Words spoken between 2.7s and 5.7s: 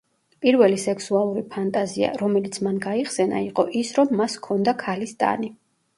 გაიხსენა, იყო ის, რომ მას ჰქონდა ქალის ტანი.